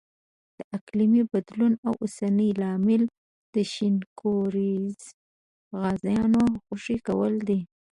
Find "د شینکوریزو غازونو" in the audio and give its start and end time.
3.53-6.41